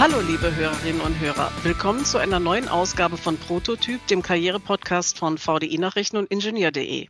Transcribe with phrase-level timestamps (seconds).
[0.00, 5.38] Hallo liebe Hörerinnen und Hörer, willkommen zu einer neuen Ausgabe von Prototyp, dem Karrierepodcast von
[5.38, 7.08] VDI Nachrichten und Ingenieur.de.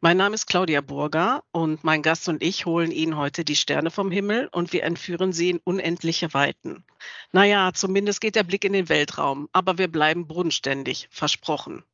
[0.00, 3.92] Mein Name ist Claudia Burger und mein Gast und ich holen Ihnen heute die Sterne
[3.92, 6.84] vom Himmel und wir entführen sie in unendliche Weiten.
[7.30, 11.84] Naja, zumindest geht der Blick in den Weltraum, aber wir bleiben bodenständig, versprochen.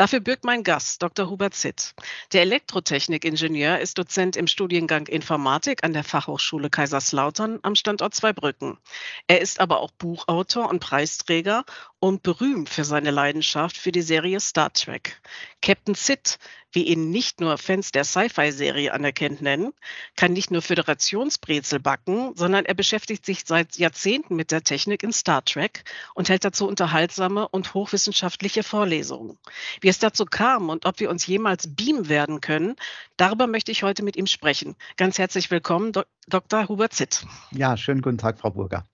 [0.00, 1.28] Dafür bürgt mein Gast, Dr.
[1.28, 1.94] Hubert Zitt.
[2.32, 8.78] Der Elektrotechnikingenieur ist Dozent im Studiengang Informatik an der Fachhochschule Kaiserslautern am Standort Zweibrücken.
[9.26, 11.66] Er ist aber auch Buchautor und Preisträger
[12.00, 15.20] und berühmt für seine Leidenschaft für die Serie Star Trek.
[15.60, 16.38] Captain Sid,
[16.72, 19.72] wie ihn nicht nur Fans der Sci-Fi-Serie anerkennt nennen,
[20.16, 25.12] kann nicht nur Föderationsbrezel backen, sondern er beschäftigt sich seit Jahrzehnten mit der Technik in
[25.12, 29.38] Star Trek und hält dazu unterhaltsame und hochwissenschaftliche Vorlesungen.
[29.82, 32.76] Wie es dazu kam und ob wir uns jemals beamen werden können,
[33.18, 34.74] darüber möchte ich heute mit ihm sprechen.
[34.96, 35.92] Ganz herzlich willkommen,
[36.28, 36.68] Dr.
[36.68, 37.26] Hubert Zitt.
[37.50, 38.86] Ja, schönen guten Tag, Frau Burger.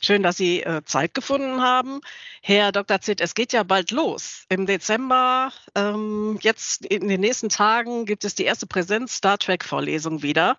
[0.00, 2.00] Schön, dass Sie äh, Zeit gefunden haben.
[2.42, 3.00] Herr Dr.
[3.00, 4.44] Zitt, es geht ja bald los.
[4.48, 10.56] Im Dezember, ähm, jetzt in den nächsten Tagen, gibt es die erste Präsenz-Star Trek-Vorlesung wieder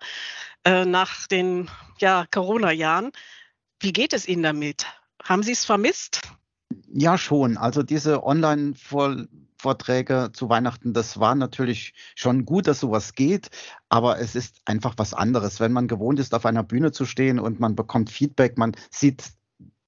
[0.64, 3.12] äh, nach den ja, Corona-Jahren.
[3.80, 4.86] Wie geht es Ihnen damit?
[5.22, 6.22] Haben Sie es vermisst?
[6.92, 7.56] Ja, schon.
[7.56, 8.22] Also diese
[9.60, 13.50] Online-Vorträge zu Weihnachten, das war natürlich schon gut, dass sowas geht,
[13.88, 15.60] aber es ist einfach was anderes.
[15.60, 19.32] Wenn man gewohnt ist, auf einer Bühne zu stehen und man bekommt Feedback, man sieht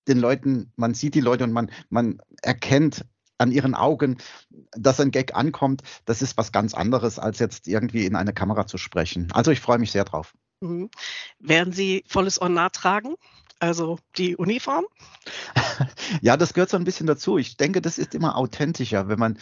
[0.08, 3.04] den Leuten, man sieht die Leute und man, man erkennt
[3.38, 4.18] an ihren Augen,
[4.72, 8.66] dass ein Gag ankommt, das ist was ganz anderes, als jetzt irgendwie in eine Kamera
[8.66, 9.28] zu sprechen.
[9.32, 10.34] Also ich freue mich sehr drauf.
[10.60, 10.90] Mhm.
[11.40, 13.16] Werden Sie volles Ornat tragen?
[13.62, 14.84] Also die Uniform?
[16.20, 17.38] Ja, das gehört so ein bisschen dazu.
[17.38, 19.38] Ich denke, das ist immer authentischer, wenn man,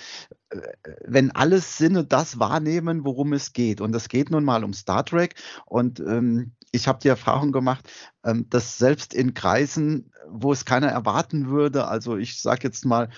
[0.51, 0.61] äh,
[1.05, 3.81] wenn alle Sinne das wahrnehmen, worum es geht.
[3.81, 5.35] Und es geht nun mal um Star Trek.
[5.67, 7.91] Und ähm, ich habe die Erfahrung gemacht,
[8.25, 13.09] ähm, dass selbst in Kreisen, wo es keiner erwarten würde, also ich sage jetzt mal,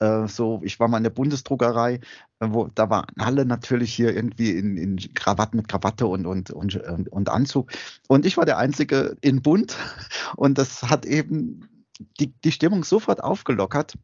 [0.00, 2.00] äh, so, ich war mal in der Bundesdruckerei,
[2.40, 6.50] äh, wo da waren alle natürlich hier irgendwie in, in Krawatte mit Krawatte und, und,
[6.50, 7.70] und, und Anzug.
[8.08, 9.76] Und ich war der Einzige in Bund.
[10.36, 11.68] Und das hat eben
[12.18, 13.94] die, die Stimmung sofort aufgelockert.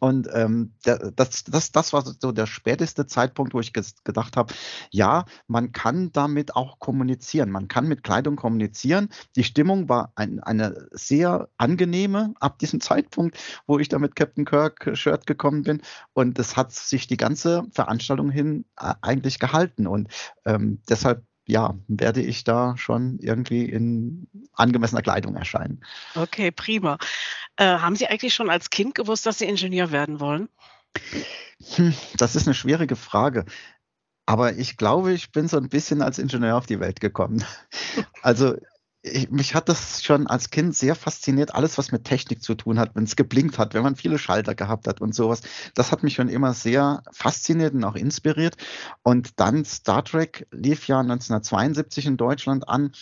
[0.00, 4.54] Und ähm, das, das, das war so der späteste Zeitpunkt, wo ich gedacht habe,
[4.90, 7.50] ja, man kann damit auch kommunizieren.
[7.50, 9.08] Man kann mit Kleidung kommunizieren.
[9.36, 14.44] Die Stimmung war ein, eine sehr angenehme ab diesem Zeitpunkt, wo ich da mit Captain
[14.44, 15.82] Kirk Shirt gekommen bin.
[16.12, 19.86] Und das hat sich die ganze Veranstaltung hin äh, eigentlich gehalten.
[19.86, 20.08] Und
[20.44, 25.82] ähm, deshalb ja, werde ich da schon irgendwie in angemessener Kleidung erscheinen.
[26.14, 26.98] Okay, prima.
[27.56, 30.48] Äh, haben Sie eigentlich schon als Kind gewusst, dass Sie Ingenieur werden wollen?
[31.74, 33.44] Hm, das ist eine schwierige Frage.
[34.24, 37.44] Aber ich glaube, ich bin so ein bisschen als Ingenieur auf die Welt gekommen.
[38.22, 38.54] Also
[39.02, 42.78] ich, mich hat das schon als Kind sehr fasziniert, alles, was mit Technik zu tun
[42.78, 45.42] hat, wenn es geblinkt hat, wenn man viele Schalter gehabt hat und sowas.
[45.74, 48.56] Das hat mich schon immer sehr fasziniert und auch inspiriert.
[49.02, 52.92] Und dann Star Trek lief ja 1972 in Deutschland an.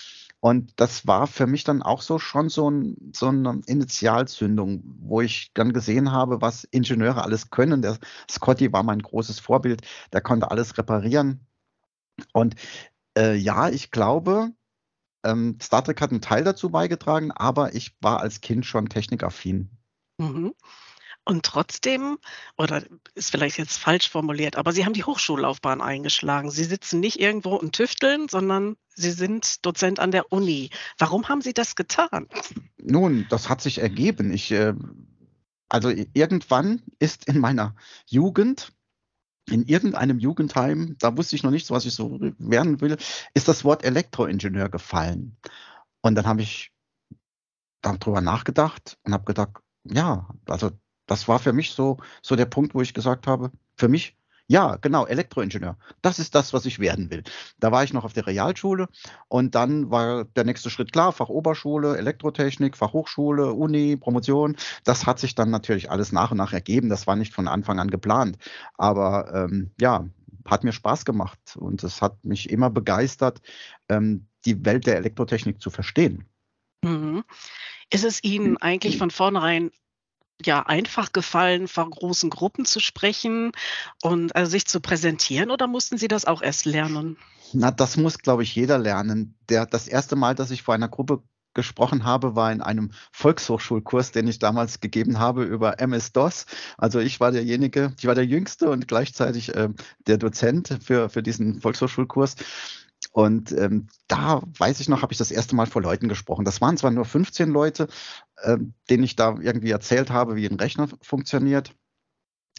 [0.41, 5.21] Und das war für mich dann auch so schon so, ein, so eine Initialzündung, wo
[5.21, 7.82] ich dann gesehen habe, was Ingenieure alles können.
[7.82, 7.99] Der
[8.31, 9.82] Scotty war mein großes Vorbild,
[10.15, 11.47] der konnte alles reparieren.
[12.32, 12.55] Und
[13.19, 14.53] äh, ja, ich glaube,
[15.25, 19.70] ähm, Star Trek hat einen Teil dazu beigetragen, aber ich war als Kind schon technikaffin.
[20.19, 20.54] Mhm.
[21.25, 22.19] Und trotzdem,
[22.56, 22.82] oder
[23.14, 26.50] ist vielleicht jetzt falsch formuliert, aber Sie haben die Hochschullaufbahn eingeschlagen.
[26.50, 30.70] Sie sitzen nicht irgendwo und tüfteln, sondern Sie sind Dozent an der Uni.
[30.98, 32.26] Warum haben Sie das getan?
[32.78, 34.32] Nun, das hat sich ergeben.
[34.32, 34.75] Ich, äh,
[35.69, 37.76] also irgendwann ist in meiner
[38.06, 38.72] Jugend
[39.49, 42.97] in irgendeinem Jugendheim, da wusste ich noch nicht, was ich so werden will,
[43.34, 45.37] ist das Wort Elektroingenieur gefallen.
[46.03, 46.73] Und dann habe ich
[47.83, 50.71] darüber nachgedacht und habe gedacht, ja, also
[51.06, 54.17] das war für mich so, so der Punkt, wo ich gesagt habe, für mich
[54.50, 55.77] ja, genau, Elektroingenieur.
[56.03, 57.22] Das ist das, was ich werden will.
[57.61, 58.88] Da war ich noch auf der Realschule
[59.29, 64.56] und dann war der nächste Schritt klar, Fachoberschule, Elektrotechnik, Fachhochschule, Uni, Promotion.
[64.82, 66.88] Das hat sich dann natürlich alles nach und nach ergeben.
[66.88, 68.38] Das war nicht von Anfang an geplant.
[68.76, 70.05] Aber ähm, ja,
[70.44, 73.41] hat mir Spaß gemacht und es hat mich immer begeistert,
[73.88, 76.25] ähm, die Welt der Elektrotechnik zu verstehen.
[76.82, 77.23] Mhm.
[77.88, 79.70] Ist es Ihnen eigentlich von vornherein
[80.46, 83.52] ja einfach gefallen, vor großen Gruppen zu sprechen
[84.02, 87.16] und also sich zu präsentieren oder mussten Sie das auch erst lernen?
[87.52, 89.34] Na, das muss, glaube ich, jeder lernen.
[89.48, 91.22] Der, das erste Mal, dass ich vor einer Gruppe
[91.54, 96.46] gesprochen habe, war in einem Volkshochschulkurs, den ich damals gegeben habe über MS-DOS.
[96.78, 99.69] Also ich war derjenige, ich war der Jüngste und gleichzeitig äh,
[100.06, 102.37] der Dozent für, für diesen Volkshochschulkurs.
[103.11, 106.45] Und ähm, da weiß ich noch, habe ich das erste Mal vor Leuten gesprochen.
[106.45, 107.89] Das waren zwar nur 15 Leute,
[108.43, 111.75] ähm, denen ich da irgendwie erzählt habe, wie ein Rechner funktioniert.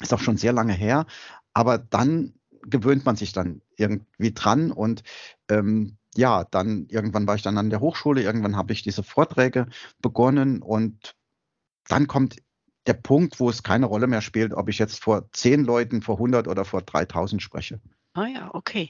[0.01, 1.05] Ist auch schon sehr lange her.
[1.53, 2.33] Aber dann
[2.63, 5.03] gewöhnt man sich dann irgendwie dran und
[5.49, 9.67] ähm, ja, dann irgendwann war ich dann an der Hochschule, irgendwann habe ich diese Vorträge
[10.01, 11.15] begonnen und
[11.87, 12.37] dann kommt
[12.87, 16.15] der Punkt, wo es keine Rolle mehr spielt, ob ich jetzt vor zehn Leuten, vor
[16.15, 17.79] 100 oder vor 3000 spreche.
[18.13, 18.89] Ah ja, okay.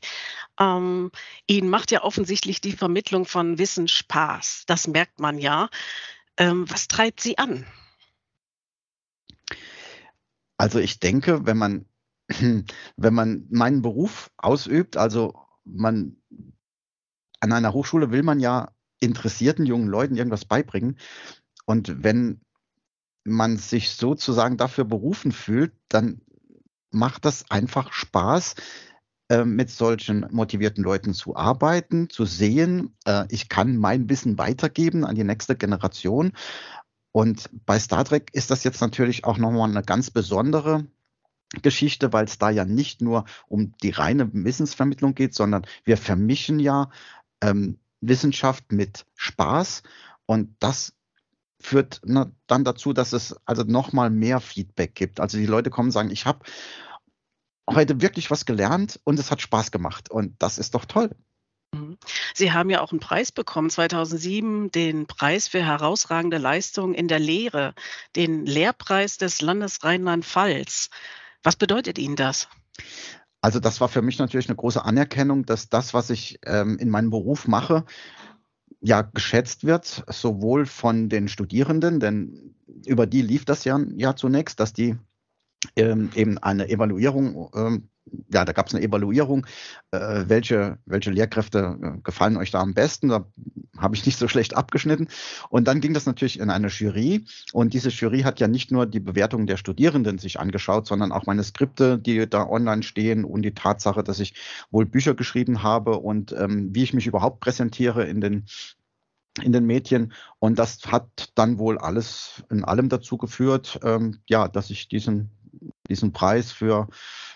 [0.59, 1.11] Ähm,
[1.45, 4.63] Ihnen macht ja offensichtlich die Vermittlung von Wissen Spaß.
[4.65, 5.69] Das merkt man ja.
[6.37, 7.67] Ähm, was treibt Sie an?
[10.57, 11.85] Also ich denke, wenn man,
[12.97, 16.17] wenn man meinen Beruf ausübt, also man
[17.39, 20.97] an einer Hochschule will man ja interessierten jungen Leuten irgendwas beibringen.
[21.65, 22.41] Und wenn
[23.23, 26.21] man sich sozusagen dafür berufen fühlt, dann
[26.91, 28.55] macht das einfach Spaß,
[29.31, 35.05] äh, mit solchen motivierten Leuten zu arbeiten, zu sehen, äh, ich kann mein Wissen weitergeben
[35.05, 36.33] an die nächste Generation.
[37.13, 40.85] Und bei Star Trek ist das jetzt natürlich auch nochmal eine ganz besondere
[41.61, 46.59] Geschichte, weil es da ja nicht nur um die reine Wissensvermittlung geht, sondern wir vermischen
[46.59, 46.89] ja
[47.41, 49.83] ähm, Wissenschaft mit Spaß
[50.25, 50.93] und das
[51.61, 55.21] führt ne, dann dazu, dass es also nochmal mehr Feedback gibt.
[55.21, 56.39] Also die Leute kommen und sagen, ich habe
[57.69, 61.11] heute wirklich was gelernt und es hat Spaß gemacht und das ist doch toll.
[61.73, 61.97] Mhm.
[62.33, 67.19] Sie haben ja auch einen Preis bekommen, 2007, den Preis für herausragende Leistung in der
[67.19, 67.73] Lehre,
[68.15, 70.89] den Lehrpreis des Landes Rheinland-Pfalz.
[71.43, 72.47] Was bedeutet Ihnen das?
[73.41, 76.89] Also das war für mich natürlich eine große Anerkennung, dass das, was ich ähm, in
[76.89, 77.85] meinem Beruf mache,
[78.81, 82.55] ja geschätzt wird, sowohl von den Studierenden, denn
[82.85, 84.97] über die lief das ja, ja zunächst, dass die
[85.75, 87.89] ähm, eben eine Evaluierung ähm,
[88.33, 89.45] ja, da gab es eine Evaluierung,
[89.91, 93.09] äh, welche, welche Lehrkräfte äh, gefallen euch da am besten.
[93.09, 93.25] Da
[93.77, 95.07] habe ich nicht so schlecht abgeschnitten.
[95.49, 97.25] Und dann ging das natürlich in eine Jury.
[97.53, 101.25] Und diese Jury hat ja nicht nur die Bewertung der Studierenden sich angeschaut, sondern auch
[101.25, 104.33] meine Skripte, die da online stehen und die Tatsache, dass ich
[104.71, 108.45] wohl Bücher geschrieben habe und ähm, wie ich mich überhaupt präsentiere in den
[109.41, 110.11] in den Medien.
[110.39, 115.31] Und das hat dann wohl alles in allem dazu geführt, ähm, ja, dass ich diesen,
[115.89, 116.87] diesen Preis für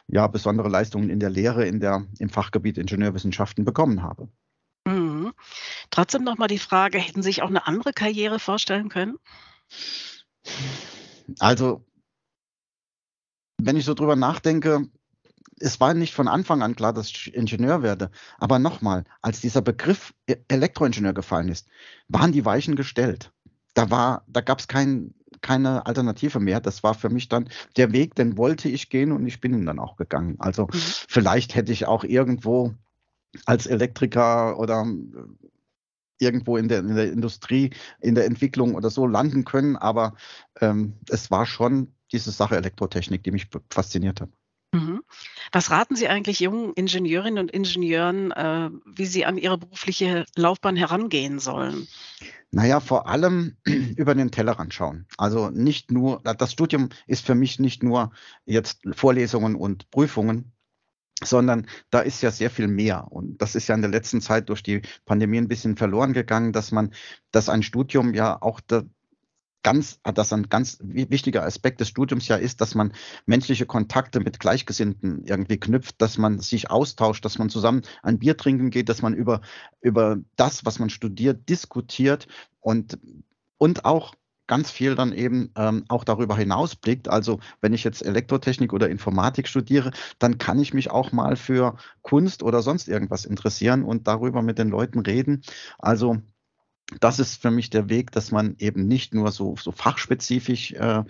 [0.08, 4.30] ja, besondere Leistungen in der Lehre in der, im Fachgebiet Ingenieurwissenschaften bekommen habe.
[4.88, 5.34] Mhm.
[5.90, 9.18] Trotzdem nochmal die Frage, hätten Sie sich auch eine andere Karriere vorstellen können?
[11.40, 11.86] Also,
[13.58, 14.88] wenn ich so drüber nachdenke,
[15.60, 18.12] es war nicht von Anfang an klar, dass ich Ingenieur werde.
[18.38, 21.68] Aber nochmal, als dieser Begriff e-, Elektroingenieur gefallen ist,
[22.08, 23.32] waren die Weichen gestellt.
[23.74, 25.14] Da war, da gab es kein,
[25.46, 26.60] keine Alternative mehr.
[26.60, 29.68] Das war für mich dann der Weg, den wollte ich gehen und ich bin ihn
[29.68, 30.38] dann auch gegangen.
[30.40, 30.70] Also mhm.
[30.74, 32.74] vielleicht hätte ich auch irgendwo
[33.46, 34.88] als Elektriker oder
[36.20, 37.70] irgendwo in der, in der Industrie,
[38.02, 40.16] in der Entwicklung oder so landen können, aber
[40.62, 44.30] ähm, es war schon diese Sache Elektrotechnik, die mich fasziniert hat.
[44.76, 45.04] Mhm.
[45.54, 50.76] Was raten Sie eigentlich jungen Ingenieurinnen und Ingenieuren, äh, wie sie an ihre berufliche Laufbahn
[50.76, 51.88] herangehen sollen?
[52.52, 53.56] Naja, vor allem
[53.96, 55.08] über den Tellerrand schauen.
[55.18, 58.12] Also nicht nur, das Studium ist für mich nicht nur
[58.46, 60.52] jetzt Vorlesungen und Prüfungen,
[61.24, 63.12] sondern da ist ja sehr viel mehr.
[63.12, 66.52] Und das ist ja in der letzten Zeit durch die Pandemie ein bisschen verloren gegangen,
[66.52, 66.94] dass man,
[67.32, 68.84] dass ein Studium ja auch da,
[69.66, 72.94] ganz, dass ein ganz wichtiger Aspekt des Studiums ja ist, dass man
[73.26, 78.38] menschliche Kontakte mit Gleichgesinnten irgendwie knüpft, dass man sich austauscht, dass man zusammen ein Bier
[78.38, 79.42] trinken geht, dass man über,
[79.82, 82.28] über das, was man studiert, diskutiert
[82.60, 83.00] und,
[83.58, 84.14] und auch
[84.46, 87.10] ganz viel dann eben ähm, auch darüber hinaus blickt.
[87.10, 91.76] Also wenn ich jetzt Elektrotechnik oder Informatik studiere, dann kann ich mich auch mal für
[92.04, 95.42] Kunst oder sonst irgendwas interessieren und darüber mit den Leuten reden.
[95.80, 96.22] Also
[97.00, 101.04] das ist für mich der Weg, dass man eben nicht nur so, so fachspezifisch äh,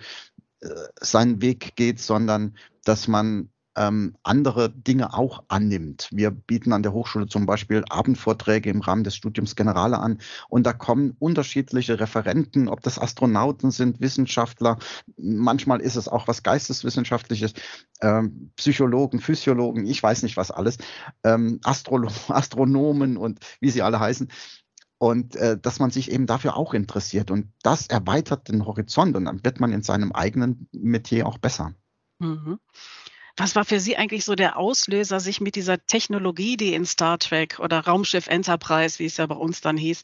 [0.60, 0.68] äh,
[1.00, 6.08] seinen Weg geht, sondern dass man ähm, andere Dinge auch annimmt.
[6.10, 10.18] Wir bieten an der Hochschule zum Beispiel Abendvorträge im Rahmen des Studiums Generale an
[10.48, 14.78] und da kommen unterschiedliche Referenten, ob das Astronauten sind, Wissenschaftler,
[15.18, 17.52] manchmal ist es auch was Geisteswissenschaftliches,
[18.00, 20.78] ähm, Psychologen, Physiologen, ich weiß nicht was alles,
[21.22, 24.28] ähm, Astro Astronomen und wie sie alle heißen
[24.98, 27.30] und äh, dass man sich eben dafür auch interessiert.
[27.30, 31.74] Und das erweitert den Horizont und dann wird man in seinem eigenen Metier auch besser.
[32.18, 32.58] Mhm.
[33.36, 37.18] Was war für Sie eigentlich so der Auslöser, sich mit dieser Technologie, die in Star
[37.18, 40.00] Trek oder Raumschiff Enterprise, wie es ja bei uns dann hieß,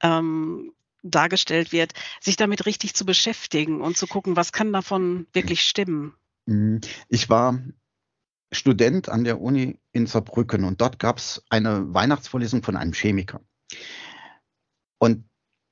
[0.00, 5.62] ähm, dargestellt wird, sich damit richtig zu beschäftigen und zu gucken, was kann davon wirklich
[5.62, 6.14] stimmen?
[6.46, 6.80] Mhm.
[7.08, 7.58] Ich war
[8.52, 13.40] Student an der Uni in Saarbrücken und dort gab es eine Weihnachtsvorlesung von einem Chemiker.
[14.98, 15.24] Und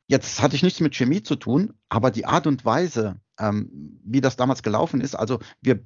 [0.08, 4.20] jetzt hatte ich nichts mit Chemie zu tun, aber die Art und Weise, ähm, wie
[4.20, 5.84] das damals gelaufen ist, also wir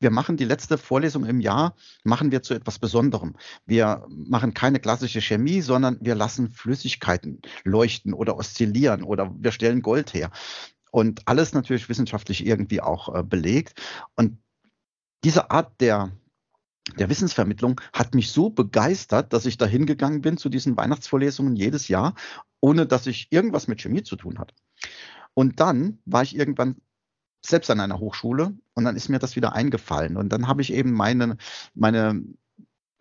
[0.00, 3.36] wir machen die letzte Vorlesung im Jahr, machen wir zu etwas Besonderem.
[3.66, 9.82] Wir machen keine klassische Chemie, sondern wir lassen Flüssigkeiten leuchten oder oszillieren oder wir stellen
[9.82, 10.30] Gold her.
[10.90, 13.80] Und alles natürlich wissenschaftlich irgendwie auch äh, belegt.
[14.16, 14.38] Und
[15.22, 16.10] diese Art der,
[16.98, 21.88] der Wissensvermittlung hat mich so begeistert, dass ich da hingegangen bin zu diesen Weihnachtsvorlesungen jedes
[21.88, 22.14] Jahr,
[22.60, 24.54] ohne dass ich irgendwas mit Chemie zu tun hatte.
[25.34, 26.76] Und dann war ich irgendwann
[27.44, 30.16] selbst an einer Hochschule und dann ist mir das wieder eingefallen.
[30.16, 31.36] Und dann habe ich eben meine,
[31.74, 32.22] meine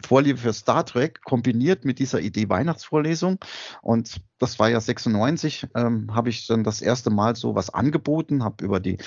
[0.06, 3.40] Vorliebe für Star Trek kombiniert mit dieser Idee Weihnachtsvorlesung.
[3.82, 8.44] Und das war ja 96, ähm, habe ich dann das erste Mal so was angeboten,
[8.44, 8.98] habe über die,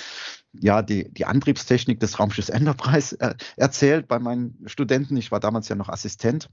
[0.52, 5.16] ja, die, die Antriebstechnik des Raumschiffs Enterprise äh, erzählt bei meinen Studenten.
[5.16, 6.50] Ich war damals ja noch Assistent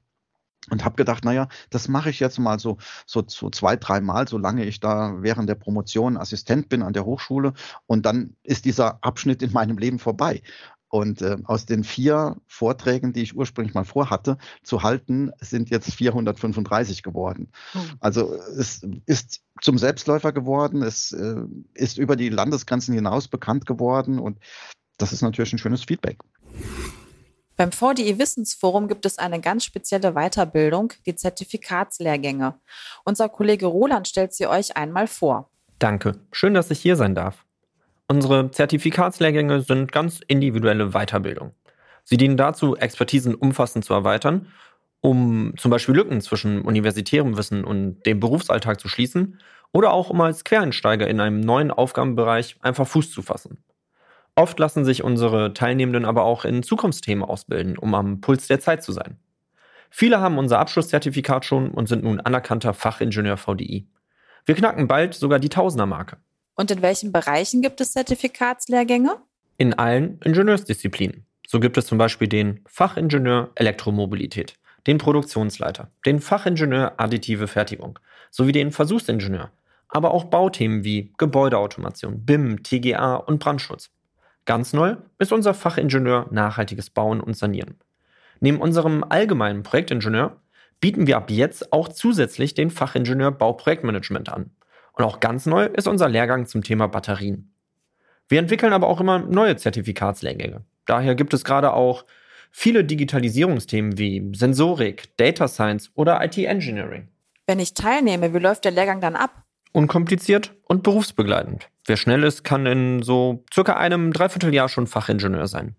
[0.69, 4.65] und habe gedacht, naja, das mache ich jetzt mal so, so, so zwei, dreimal, solange
[4.65, 7.53] ich da während der Promotion Assistent bin an der Hochschule.
[7.87, 10.41] Und dann ist dieser Abschnitt in meinem Leben vorbei.
[10.89, 15.93] Und äh, aus den vier Vorträgen, die ich ursprünglich mal vorhatte zu halten, sind jetzt
[15.93, 17.51] 435 geworden.
[17.75, 17.79] Oh.
[17.99, 21.35] Also es ist zum Selbstläufer geworden, es äh,
[21.75, 24.39] ist über die Landesgrenzen hinaus bekannt geworden und
[24.97, 26.17] das ist natürlich ein schönes Feedback.
[27.55, 32.55] Beim VDI Wissensforum gibt es eine ganz spezielle Weiterbildung, die Zertifikatslehrgänge.
[33.03, 35.49] Unser Kollege Roland stellt sie euch einmal vor.
[35.77, 36.13] Danke.
[36.31, 37.45] Schön, dass ich hier sein darf.
[38.11, 41.53] Unsere Zertifikatslehrgänge sind ganz individuelle Weiterbildung.
[42.03, 44.47] Sie dienen dazu, Expertisen umfassend zu erweitern,
[44.99, 49.39] um zum Beispiel Lücken zwischen universitärem Wissen und dem Berufsalltag zu schließen
[49.73, 53.63] oder auch um als Quereinsteiger in einem neuen Aufgabenbereich einfach Fuß zu fassen.
[54.33, 58.81] Oft lassen sich unsere Teilnehmenden aber auch in Zukunftsthemen ausbilden, um am Puls der Zeit
[58.81, 59.19] zu sein.
[59.91, 63.87] Viele haben unser Abschlusszertifikat schon und sind nun anerkannter Fachingenieur VDI.
[64.45, 66.17] Wir knacken bald sogar die Tausendermarke.
[66.59, 69.15] Und in welchen Bereichen gibt es Zertifikatslehrgänge?
[69.55, 71.25] In allen Ingenieursdisziplinen.
[71.47, 77.97] So gibt es zum Beispiel den Fachingenieur Elektromobilität, den Produktionsleiter, den Fachingenieur Additive Fertigung
[78.29, 79.53] sowie den Versuchsingenieur,
[79.87, 83.91] aber auch Bauthemen wie Gebäudeautomation, BIM, TGA und Brandschutz.
[84.43, 87.75] Ganz neu ist unser Fachingenieur Nachhaltiges Bauen und Sanieren.
[88.41, 90.35] Neben unserem allgemeinen Projektingenieur
[90.81, 94.51] bieten wir ab jetzt auch zusätzlich den Fachingenieur Bauprojektmanagement an.
[94.99, 97.53] Und auch ganz neu ist unser Lehrgang zum Thema Batterien.
[98.27, 100.65] Wir entwickeln aber auch immer neue Zertifikatslehrgänge.
[100.85, 102.03] Daher gibt es gerade auch
[102.51, 107.07] viele Digitalisierungsthemen wie Sensorik, Data Science oder IT Engineering.
[107.47, 109.45] Wenn ich teilnehme, wie läuft der Lehrgang dann ab?
[109.71, 111.69] Unkompliziert und berufsbegleitend.
[111.85, 115.77] Wer schnell ist, kann in so circa einem Dreivierteljahr schon Fachingenieur sein.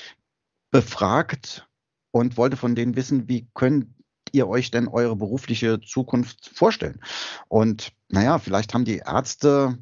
[0.70, 1.66] befragt
[2.10, 3.86] und wollte von denen wissen, wie könnt
[4.32, 7.00] ihr euch denn eure berufliche Zukunft vorstellen?
[7.48, 9.78] Und naja, vielleicht haben die Ärzte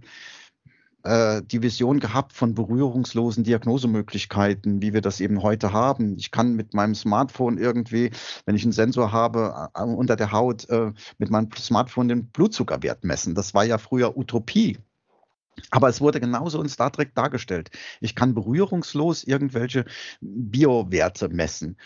[1.07, 6.17] äh, die Vision gehabt von berührungslosen Diagnosemöglichkeiten, wie wir das eben heute haben.
[6.19, 8.11] Ich kann mit meinem Smartphone irgendwie,
[8.45, 13.05] wenn ich einen Sensor habe äh, unter der Haut, äh, mit meinem Smartphone den Blutzuckerwert
[13.05, 13.35] messen.
[13.35, 14.79] Das war ja früher Utopie.
[15.71, 17.71] Aber es wurde genauso in Star Trek dargestellt.
[18.01, 19.87] Ich kann berührungslos irgendwelche
[20.21, 21.79] Biowerte messen.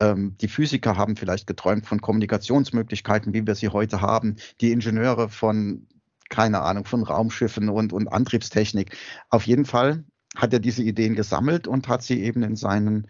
[0.00, 4.36] Ähm, die Physiker haben vielleicht geträumt von Kommunikationsmöglichkeiten, wie wir sie heute haben.
[4.60, 5.88] Die Ingenieure von,
[6.28, 8.96] keine Ahnung, von Raumschiffen und, und Antriebstechnik.
[9.30, 10.04] Auf jeden Fall
[10.34, 13.08] hat er diese Ideen gesammelt und hat sie eben in, seinen,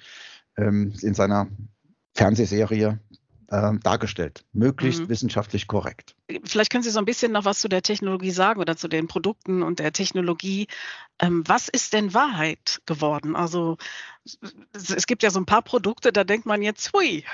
[0.57, 1.49] ähm, in seiner
[2.15, 3.01] Fernsehserie
[3.49, 4.45] äh, dargestellt.
[4.53, 5.09] Möglichst mhm.
[5.09, 6.17] wissenschaftlich korrekt.
[6.45, 9.07] Vielleicht können Sie so ein bisschen noch was zu der Technologie sagen oder zu den
[9.07, 10.67] Produkten und der Technologie.
[11.21, 13.37] Ähm, was ist denn Wahrheit geworden?
[13.37, 13.77] Also
[14.73, 17.25] es gibt ja so ein paar Produkte, da denkt man jetzt, hui,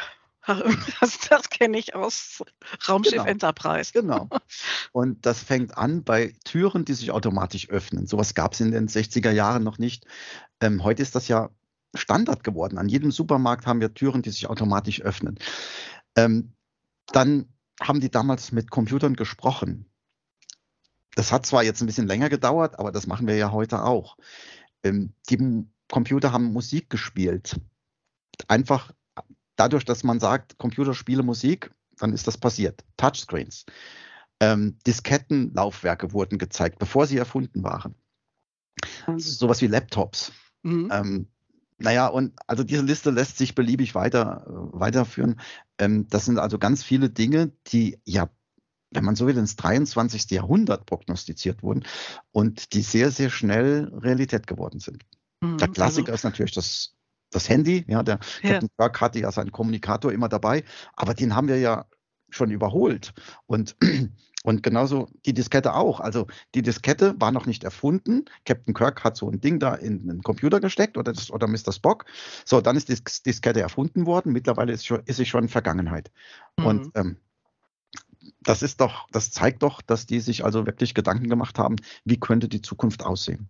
[1.00, 2.42] Das, das kenne ich aus
[2.88, 3.24] Raumschiff Genau.
[3.26, 3.92] Enterprise.
[3.92, 4.28] Genau.
[4.92, 8.06] Und das fängt an bei Türen, die sich automatisch öffnen.
[8.06, 10.06] Sowas gab es in den 60er Jahren noch nicht.
[10.60, 11.50] Ähm, heute ist das ja
[11.94, 12.78] Standard geworden.
[12.78, 15.38] An jedem Supermarkt haben wir Türen, die sich automatisch öffnen.
[16.16, 16.52] Ähm,
[17.08, 19.86] dann haben die damals mit Computern gesprochen.
[21.14, 24.16] Das hat zwar jetzt ein bisschen länger gedauert, aber das machen wir ja heute auch.
[24.82, 27.60] Ähm, die Computer haben Musik gespielt.
[28.48, 28.92] Einfach
[29.62, 32.84] dadurch, dass man sagt, Computer spiele Musik, dann ist das passiert.
[32.96, 33.64] Touchscreens.
[34.40, 37.94] Ähm, Diskettenlaufwerke wurden gezeigt, bevor sie erfunden waren.
[39.16, 40.32] Sowas wie Laptops.
[40.64, 40.90] Mhm.
[40.92, 41.28] Ähm,
[41.78, 45.40] naja, und also diese Liste lässt sich beliebig weiter, äh, weiterführen.
[45.78, 48.28] Ähm, das sind also ganz viele Dinge, die ja,
[48.90, 50.30] wenn man so will, ins 23.
[50.30, 51.84] Jahrhundert prognostiziert wurden
[52.32, 55.04] und die sehr, sehr schnell Realität geworden sind.
[55.40, 55.58] Mhm.
[55.58, 56.96] Der Klassiker ist natürlich das,
[57.34, 57.84] das Handy.
[57.88, 58.50] Ja, der Ja.
[58.52, 61.86] Captain Kirk hatte ja seinen Kommunikator immer dabei, aber den haben wir ja
[62.30, 63.12] schon überholt.
[63.46, 63.76] Und,
[64.44, 66.00] und genauso die Diskette auch.
[66.00, 68.24] Also die Diskette war noch nicht erfunden.
[68.46, 71.72] Captain Kirk hat so ein Ding da in einen Computer gesteckt oder, das, oder Mr.
[71.72, 72.06] Spock.
[72.44, 74.32] So, dann ist die Dis- Diskette erfunden worden.
[74.32, 76.10] Mittlerweile ist, schon, ist sie schon Vergangenheit.
[76.58, 76.66] Mhm.
[76.66, 77.16] Und ähm,
[78.40, 82.18] das ist doch, das zeigt doch, dass die sich also wirklich Gedanken gemacht haben, wie
[82.18, 83.48] könnte die Zukunft aussehen.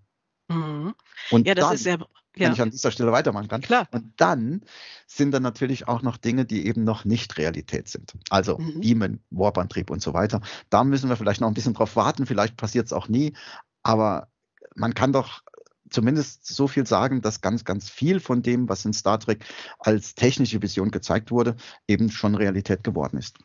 [0.49, 0.95] Mhm.
[1.31, 2.45] Und Ja, das dann, ist sehr.
[2.47, 3.61] wenn Ja, ich an dieser Stelle weitermachen kann.
[3.61, 3.87] klar.
[3.93, 4.63] Und dann
[5.07, 8.15] sind da natürlich auch noch Dinge, die eben noch nicht Realität sind.
[8.31, 8.81] Also Mhm.
[8.81, 10.41] Beamen, Warp-Antrieb und so weiter.
[10.71, 12.27] Da müssen wir vielleicht noch ein bisschen drauf warten.
[12.27, 13.35] Vielleicht passiert es auch nie.
[13.83, 14.29] Aber
[14.75, 15.43] man kann doch
[15.91, 19.45] zumindest so viel sagen, dass ganz, ganz viel von dem, was in Star Trek
[19.79, 23.37] als technische Vision gezeigt wurde, eben schon Realität geworden ist.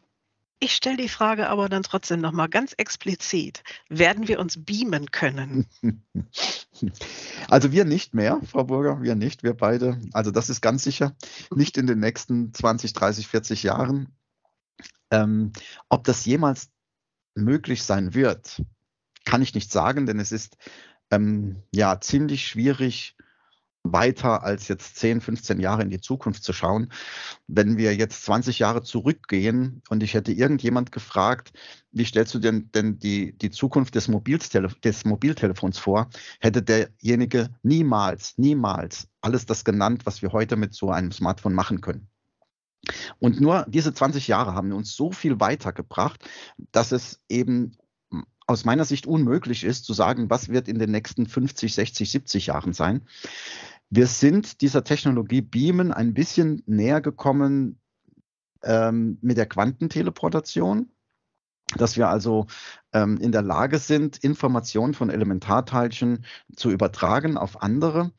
[0.59, 3.63] Ich stelle die Frage aber dann trotzdem nochmal ganz explizit.
[3.89, 5.67] Werden wir uns beamen können?
[7.47, 9.99] Also wir nicht mehr, Frau Burger, wir nicht, wir beide.
[10.13, 11.15] Also das ist ganz sicher
[11.49, 14.15] nicht in den nächsten 20, 30, 40 Jahren.
[15.09, 15.53] Ähm,
[15.89, 16.69] ob das jemals
[17.33, 18.61] möglich sein wird,
[19.25, 20.57] kann ich nicht sagen, denn es ist
[21.09, 23.15] ähm, ja ziemlich schwierig,
[23.83, 26.91] weiter als jetzt 10, 15 Jahre in die Zukunft zu schauen.
[27.47, 31.53] Wenn wir jetzt 20 Jahre zurückgehen und ich hätte irgendjemand gefragt,
[31.91, 36.09] wie stellst du denn, denn die, die Zukunft des, des Mobiltelefons vor,
[36.39, 41.81] hätte derjenige niemals, niemals alles das genannt, was wir heute mit so einem Smartphone machen
[41.81, 42.07] können.
[43.19, 46.23] Und nur diese 20 Jahre haben uns so viel weitergebracht,
[46.71, 47.77] dass es eben
[48.47, 52.47] aus meiner Sicht unmöglich ist zu sagen, was wird in den nächsten 50, 60, 70
[52.47, 53.01] Jahren sein.
[53.89, 57.79] Wir sind dieser Technologie Beamen ein bisschen näher gekommen
[58.63, 60.89] ähm, mit der Quantenteleportation,
[61.75, 62.47] dass wir also
[62.93, 68.11] ähm, in der Lage sind, Informationen von Elementarteilchen zu übertragen auf andere.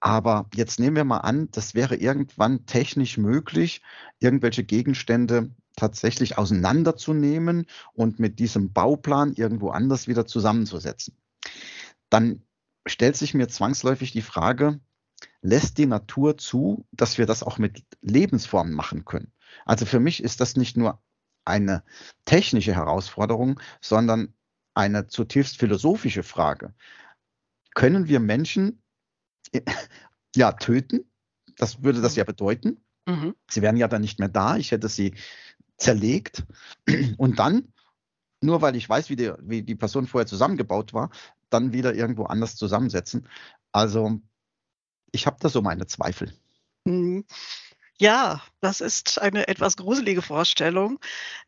[0.00, 3.82] Aber jetzt nehmen wir mal an, das wäre irgendwann technisch möglich,
[4.18, 11.16] irgendwelche Gegenstände tatsächlich auseinanderzunehmen und mit diesem Bauplan irgendwo anders wieder zusammenzusetzen.
[12.10, 12.42] Dann
[12.86, 14.80] stellt sich mir zwangsläufig die Frage,
[15.40, 19.32] lässt die Natur zu, dass wir das auch mit Lebensformen machen können?
[19.64, 21.02] Also für mich ist das nicht nur
[21.44, 21.82] eine
[22.26, 24.34] technische Herausforderung, sondern
[24.74, 26.74] eine zutiefst philosophische Frage.
[27.74, 28.82] Können wir Menschen
[30.36, 31.10] ja töten?
[31.56, 32.84] Das würde das ja bedeuten.
[33.06, 33.34] Mhm.
[33.50, 34.56] Sie wären ja dann nicht mehr da.
[34.56, 35.14] Ich hätte sie
[35.80, 36.44] zerlegt.
[37.16, 37.72] Und dann,
[38.40, 41.10] nur weil ich weiß, wie die, wie die Person vorher zusammengebaut war,
[41.48, 43.26] dann wieder irgendwo anders zusammensetzen.
[43.72, 44.20] Also
[45.12, 46.32] ich habe da so meine Zweifel.
[46.84, 47.24] Mhm.
[47.98, 50.98] Ja, das ist eine etwas gruselige Vorstellung.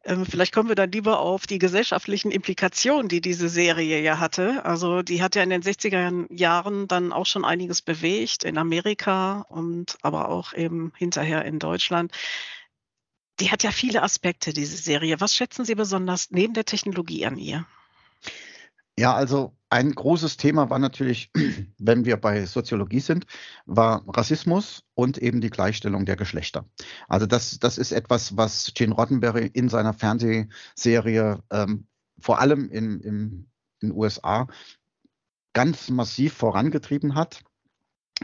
[0.04, 4.62] Ähm, vielleicht kommen wir dann lieber auf die gesellschaftlichen Implikationen, die diese Serie ja hatte.
[4.66, 9.46] Also die hat ja in den 60er Jahren dann auch schon einiges bewegt in Amerika
[9.48, 12.12] und aber auch eben hinterher in Deutschland.
[13.42, 15.20] Die hat ja viele Aspekte, diese Serie.
[15.20, 17.66] Was schätzen Sie besonders neben der Technologie an ihr?
[18.96, 21.32] Ja, also ein großes Thema war natürlich,
[21.78, 23.26] wenn wir bei Soziologie sind,
[23.66, 26.66] war Rassismus und eben die Gleichstellung der Geschlechter.
[27.08, 31.88] Also das, das ist etwas, was Gene Roddenberry in seiner Fernsehserie ähm,
[32.20, 33.50] vor allem in, in
[33.82, 34.46] den USA
[35.52, 37.42] ganz massiv vorangetrieben hat.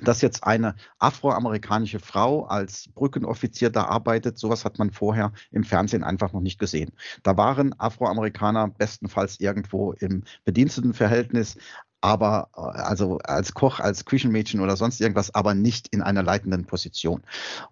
[0.03, 6.05] Dass jetzt eine afroamerikanische Frau als Brückenoffizier da arbeitet, sowas hat man vorher im Fernsehen
[6.05, 6.93] einfach noch nicht gesehen.
[7.23, 11.57] Da waren Afroamerikaner bestenfalls irgendwo im Bedienstetenverhältnis,
[12.01, 16.67] aber äh, also als Koch, als Küchenmädchen oder sonst irgendwas, aber nicht in einer leitenden
[16.67, 17.23] Position.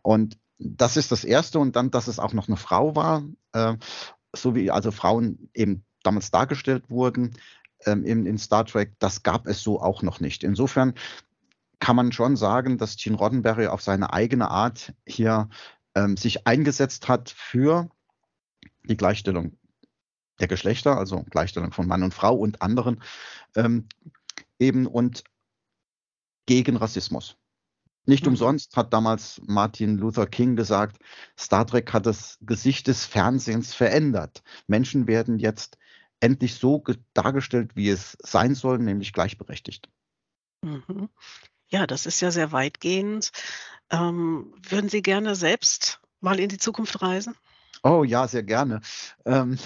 [0.02, 3.74] Und das ist das Erste und dann, dass es auch noch eine Frau war, äh,
[4.34, 7.36] so wie also Frauen eben damals dargestellt wurden
[7.84, 10.44] ähm, in, in Star Trek, das gab es so auch noch nicht.
[10.44, 10.94] Insofern
[11.78, 15.48] kann man schon sagen, dass Gene Roddenberry auf seine eigene Art hier
[15.94, 17.88] ähm, sich eingesetzt hat für
[18.84, 19.58] die Gleichstellung
[20.40, 23.02] der Geschlechter, also Gleichstellung von Mann und Frau und anderen
[23.54, 23.88] ähm,
[24.58, 25.24] eben und
[26.46, 27.36] gegen Rassismus.
[28.04, 28.30] Nicht mhm.
[28.30, 30.98] umsonst hat damals Martin Luther King gesagt,
[31.38, 34.42] Star Trek hat das Gesicht des Fernsehens verändert.
[34.66, 35.76] Menschen werden jetzt
[36.20, 36.82] endlich so
[37.14, 39.90] dargestellt, wie es sein soll, nämlich gleichberechtigt.
[40.62, 41.08] Mhm.
[41.68, 43.32] Ja, das ist ja sehr weitgehend.
[43.90, 47.34] Ähm, würden Sie gerne selbst mal in die Zukunft reisen?
[47.82, 48.80] Oh ja, sehr gerne.
[49.24, 49.58] Ähm,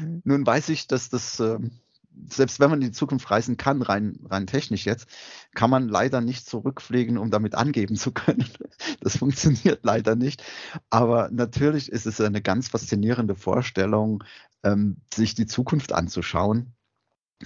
[0.00, 0.22] mhm.
[0.24, 1.80] nun weiß ich, dass das, ähm,
[2.28, 5.06] selbst wenn man in die Zukunft reisen kann, rein, rein technisch jetzt,
[5.54, 8.48] kann man leider nicht zurückfliegen, um damit angeben zu können.
[9.00, 10.44] Das funktioniert leider nicht.
[10.90, 14.22] Aber natürlich ist es eine ganz faszinierende Vorstellung,
[14.62, 16.74] ähm, sich die Zukunft anzuschauen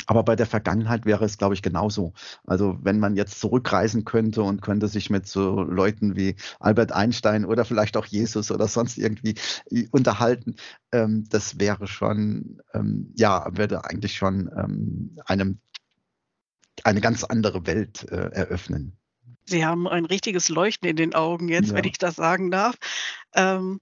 [0.07, 2.13] aber bei der Vergangenheit wäre es, glaube ich, genauso.
[2.45, 7.45] Also wenn man jetzt zurückreisen könnte und könnte sich mit so Leuten wie Albert Einstein
[7.45, 9.35] oder vielleicht auch Jesus oder sonst irgendwie
[9.71, 10.57] äh, unterhalten,
[10.93, 15.61] ähm, das wäre schon, ähm, ja, würde eigentlich schon ähm, einem
[16.85, 18.99] eine ganz andere Welt äh, eröffnen.
[19.45, 21.75] Sie haben ein richtiges Leuchten in den Augen jetzt, ja.
[21.75, 22.77] wenn ich das sagen darf.
[23.35, 23.81] Ähm,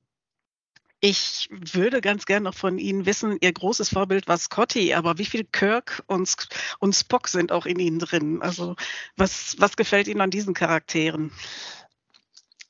[1.05, 5.27] ich würde ganz gerne noch von Ihnen wissen, Ihr großes Vorbild war Scotty, aber wie
[5.27, 6.35] viel Kirk und,
[6.79, 8.41] und Spock sind auch in Ihnen drin?
[8.41, 8.75] Also
[9.15, 11.31] was, was gefällt Ihnen an diesen Charakteren?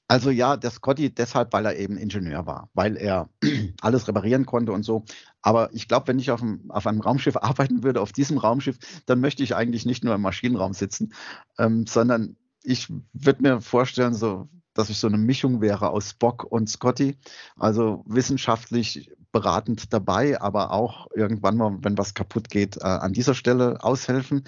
[0.09, 3.29] Also ja, der Scotty deshalb, weil er eben Ingenieur war, weil er
[3.81, 5.05] alles reparieren konnte und so.
[5.41, 8.79] Aber ich glaube, wenn ich auf einem, auf einem, Raumschiff arbeiten würde, auf diesem Raumschiff,
[9.07, 11.15] dann möchte ich eigentlich nicht nur im Maschinenraum sitzen,
[11.57, 16.45] ähm, sondern ich würde mir vorstellen, so dass ich so eine Mischung wäre aus Spock
[16.45, 17.17] und Scotty.
[17.57, 23.35] Also wissenschaftlich beratend dabei, aber auch irgendwann mal, wenn was kaputt geht, äh, an dieser
[23.35, 24.45] Stelle aushelfen.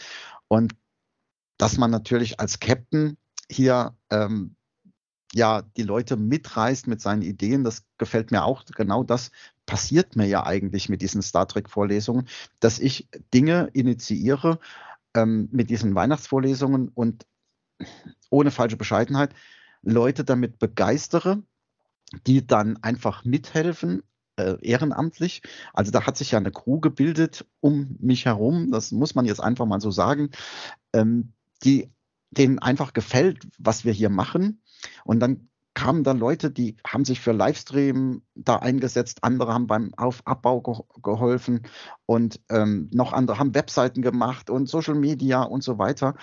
[0.49, 0.75] Und
[1.59, 3.17] dass man natürlich als Captain
[3.51, 4.57] hier ähm,
[5.33, 8.65] ja die Leute mitreißt mit seinen Ideen, das gefällt mir auch.
[8.65, 9.31] Genau das
[9.67, 12.29] passiert mir ja eigentlich mit diesen Star Trek-Vorlesungen,
[12.61, 14.61] dass ich Dinge initiiere
[15.15, 17.27] ähm, mit diesen Weihnachtsvorlesungen und
[18.31, 19.35] ohne falsche Bescheidenheit
[19.87, 21.43] Leute damit begeistere,
[22.27, 24.03] die dann einfach mithelfen,
[24.37, 25.43] äh, ehrenamtlich.
[25.73, 29.41] Also da hat sich ja eine Crew gebildet um mich herum, das muss man jetzt
[29.41, 30.31] einfach mal so sagen,
[30.93, 31.33] ähm,
[31.65, 31.91] die
[32.31, 34.61] denen einfach gefällt, was wir hier machen.
[35.05, 39.93] Und dann kamen dann Leute, die haben sich für Livestream da eingesetzt, andere haben beim
[39.95, 41.63] Auf Abbau ge geholfen
[42.07, 46.17] und ähm, noch andere haben Webseiten gemacht und Social Media und so weiter.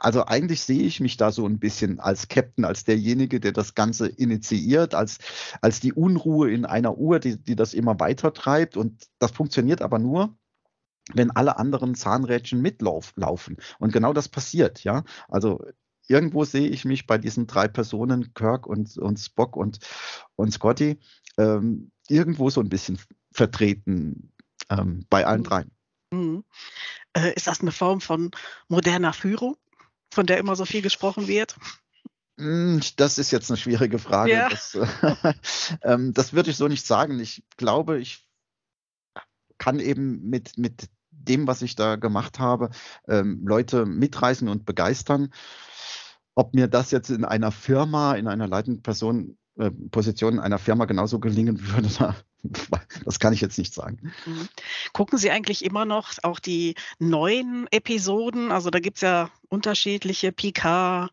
[0.00, 3.74] Also eigentlich sehe ich mich da so ein bisschen als Captain, als derjenige, der das
[3.74, 5.18] Ganze initiiert, als,
[5.60, 8.76] als die Unruhe in einer Uhr, die, die das immer weiter treibt.
[8.76, 10.36] Und das funktioniert aber nur,
[11.14, 13.56] wenn alle anderen Zahnrädchen mitlaufen.
[13.80, 15.02] Und genau das passiert, ja.
[15.26, 15.64] Also
[16.06, 19.80] irgendwo sehe ich mich bei diesen drei Personen, Kirk und, und Spock und,
[20.36, 21.00] und Scotty,
[21.38, 23.00] ähm, irgendwo so ein bisschen
[23.32, 24.32] vertreten
[24.70, 25.44] ähm, bei allen mhm.
[25.44, 25.70] dreien.
[26.12, 26.44] Mhm.
[27.14, 28.30] Äh, ist das eine Form von
[28.68, 29.56] moderner Führung?
[30.12, 31.56] Von der immer so viel gesprochen wird?
[32.38, 34.32] Hm, das ist jetzt eine schwierige Frage.
[34.32, 34.48] Ja.
[34.48, 35.34] Das, äh,
[35.82, 37.18] ähm, das würde ich so nicht sagen.
[37.18, 38.24] Ich glaube, ich
[39.58, 42.70] kann eben mit, mit dem, was ich da gemacht habe,
[43.08, 45.30] ähm, Leute mitreißen und begeistern.
[46.34, 50.84] Ob mir das jetzt in einer Firma, in einer leitenden Person, äh, Position einer Firma
[50.84, 51.88] genauso gelingen würde,
[53.04, 54.12] das kann ich jetzt nicht sagen.
[54.26, 54.48] Mhm.
[54.92, 58.52] Gucken Sie eigentlich immer noch auch die neuen Episoden?
[58.52, 61.10] Also da gibt es ja unterschiedliche PK.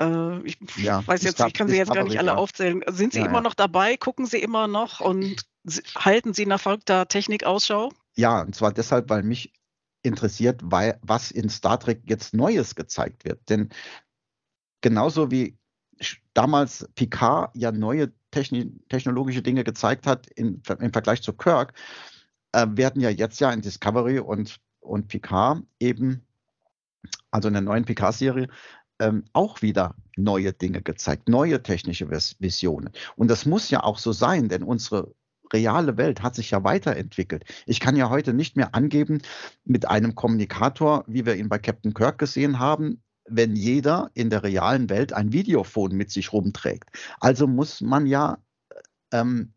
[0.00, 2.82] Äh, ich ja, weiß jetzt, ich kann sie jetzt gar nicht alle aufzählen.
[2.88, 3.42] Sind Sie ja, immer ja.
[3.42, 3.96] noch dabei?
[3.96, 5.44] Gucken Sie immer noch und
[5.96, 7.92] halten Sie nach folgter Technik Ausschau?
[8.16, 9.52] Ja, und zwar deshalb, weil mich
[10.02, 13.48] interessiert, weil, was in Star Trek jetzt Neues gezeigt wird.
[13.50, 13.68] Denn
[14.80, 15.58] genauso wie
[16.32, 21.74] damals Picard ja neue technologische Dinge gezeigt hat in, im Vergleich zu Kirk,
[22.52, 26.22] äh, werden ja jetzt ja in Discovery und, und Picard eben,
[27.30, 28.48] also in der neuen Picard-Serie,
[29.00, 32.90] ähm, auch wieder neue Dinge gezeigt, neue technische Visionen.
[33.16, 35.14] Und das muss ja auch so sein, denn unsere
[35.52, 37.44] reale Welt hat sich ja weiterentwickelt.
[37.66, 39.20] Ich kann ja heute nicht mehr angeben
[39.64, 44.42] mit einem Kommunikator, wie wir ihn bei Captain Kirk gesehen haben, wenn jeder in der
[44.42, 46.90] realen Welt ein Videophon mit sich rumträgt.
[47.20, 48.38] Also muss man ja
[49.12, 49.54] ähm,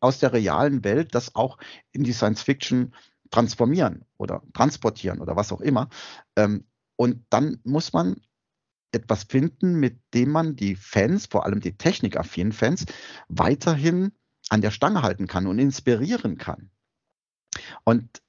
[0.00, 1.58] aus der realen Welt das auch
[1.92, 2.94] in die Science Fiction
[3.30, 5.88] transformieren oder transportieren oder was auch immer.
[6.36, 8.20] Ähm, und dann muss man
[8.92, 12.84] etwas finden, mit dem man die Fans, vor allem die technikaffinen Fans,
[13.28, 14.12] weiterhin
[14.50, 16.70] an der Stange halten kann und inspirieren kann.
[17.82, 18.22] Und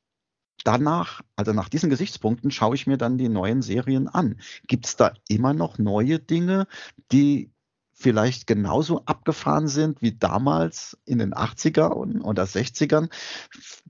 [0.66, 4.40] danach, also nach diesen Gesichtspunkten, schaue ich mir dann die neuen Serien an.
[4.68, 6.68] Gibt es da immer noch neue Dinge,
[7.12, 7.52] die
[7.94, 11.92] vielleicht genauso abgefahren sind wie damals in den 80er
[12.24, 13.10] oder 60ern.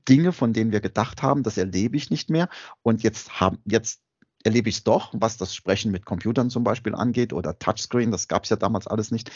[0.08, 2.48] Dinge, von denen wir gedacht haben, das erlebe ich nicht mehr.
[2.84, 4.02] Und jetzt haben, jetzt
[4.44, 8.28] erlebe ich es doch, was das Sprechen mit Computern zum Beispiel angeht oder Touchscreen, das
[8.28, 9.32] gab es ja damals alles nicht,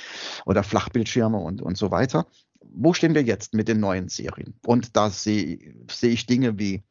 [0.46, 2.28] oder Flachbildschirme und, und so weiter.
[2.62, 4.54] Wo stehen wir jetzt mit den neuen Serien?
[4.68, 5.58] Und da sehe
[5.90, 6.84] seh ich Dinge wie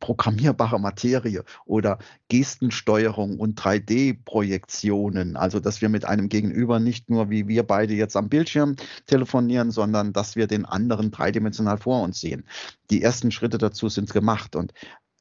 [0.00, 5.36] programmierbare Materie oder Gestensteuerung und 3D-Projektionen.
[5.36, 9.70] Also, dass wir mit einem Gegenüber nicht nur wie wir beide jetzt am Bildschirm telefonieren,
[9.70, 12.44] sondern dass wir den anderen dreidimensional vor uns sehen.
[12.90, 14.72] Die ersten Schritte dazu sind gemacht und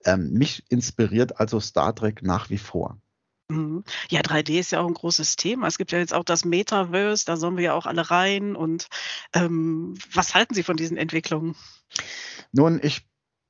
[0.05, 2.97] ähm, mich inspiriert also Star Trek nach wie vor.
[3.49, 3.83] Mhm.
[4.09, 5.67] Ja, 3D ist ja auch ein großes Thema.
[5.67, 8.55] Es gibt ja jetzt auch das Metaverse, da sollen wir ja auch alle rein.
[8.55, 8.87] Und
[9.33, 11.55] ähm, was halten Sie von diesen Entwicklungen?
[12.51, 13.05] Nun, ich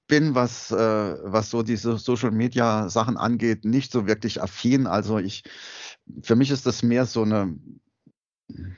[0.07, 0.75] bin, was, äh,
[1.23, 4.87] was so diese Social Media Sachen angeht, nicht so wirklich affin.
[4.87, 5.43] Also ich,
[6.21, 7.57] für mich ist das mehr so eine,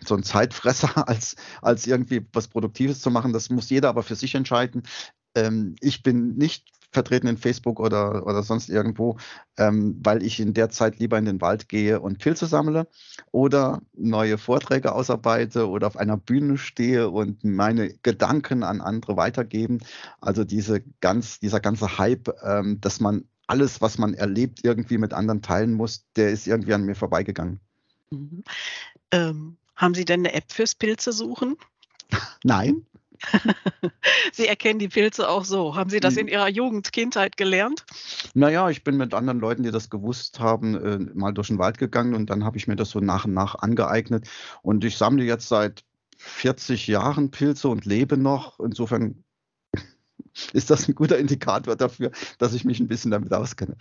[0.06, 3.34] so ein Zeitfresser, als, als irgendwie was Produktives zu machen.
[3.34, 4.84] Das muss jeder aber für sich entscheiden.
[5.36, 9.18] Ähm, ich bin nicht vertreten in Facebook oder, oder sonst irgendwo,
[9.58, 12.88] ähm, weil ich in der Zeit lieber in den Wald gehe und Pilze sammle
[13.32, 19.80] oder neue Vorträge ausarbeite oder auf einer Bühne stehe und meine Gedanken an andere weitergeben.
[20.22, 25.14] Also diese ganz, dieser ganze Hype, ähm, dass man alles, was man erlebt, irgendwie mit
[25.14, 27.60] anderen teilen muss, der ist irgendwie an mir vorbeigegangen.
[28.12, 28.44] Mhm.
[29.12, 31.56] Ähm, haben Sie denn eine App fürs Pilze suchen?
[32.44, 32.86] Nein.
[34.32, 35.76] Sie erkennen die Pilze auch so.
[35.76, 36.22] Haben Sie das hm.
[36.22, 37.86] in Ihrer Jugend, Kindheit gelernt?
[38.34, 41.78] Naja, ich bin mit anderen Leuten, die das gewusst haben, äh, mal durch den Wald
[41.78, 44.30] gegangen und dann habe ich mir das so nach und nach angeeignet.
[44.62, 45.84] Und ich sammle jetzt seit
[46.18, 48.60] 40 Jahren Pilze und lebe noch.
[48.60, 49.24] Insofern
[50.54, 53.78] ist das ein guter Indikator dafür, dass ich mich ein bisschen damit auskenne.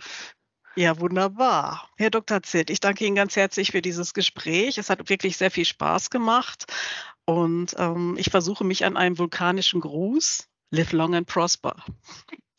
[0.77, 1.89] Ja, wunderbar.
[1.97, 2.43] Herr Dr.
[2.43, 4.77] Zitt, ich danke Ihnen ganz herzlich für dieses Gespräch.
[4.77, 6.71] Es hat wirklich sehr viel Spaß gemacht.
[7.27, 10.47] Und ähm, ich versuche mich an einem vulkanischen Gruß.
[10.71, 11.75] Live long and prosper.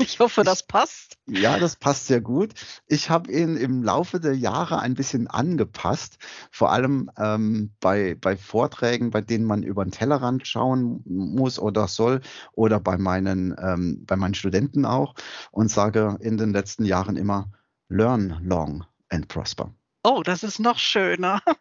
[0.00, 1.18] Ich hoffe, das passt.
[1.26, 2.54] Ja, das passt sehr gut.
[2.86, 6.18] Ich habe ihn im Laufe der Jahre ein bisschen angepasst,
[6.52, 11.88] vor allem ähm, bei, bei Vorträgen, bei denen man über den Tellerrand schauen muss oder
[11.88, 12.20] soll,
[12.52, 15.14] oder bei meinen, ähm, bei meinen Studenten auch,
[15.50, 17.50] und sage in den letzten Jahren immer,
[17.88, 19.74] learn long and prosper.
[20.10, 21.42] Oh, das ist noch schöner.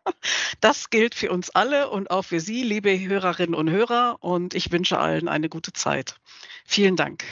[0.61, 4.17] Das gilt für uns alle und auch für Sie, liebe Hörerinnen und Hörer.
[4.21, 6.15] Und ich wünsche allen eine gute Zeit.
[6.65, 7.23] Vielen Dank.